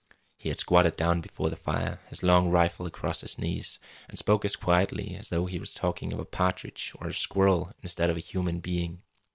[0.39, 3.77] He had squatted down before the fire, his long rifle across his knees,
[4.09, 7.71] and spoke as quietly as though he was talking of a partridge or a squirrel
[7.83, 9.03] instead of a human being.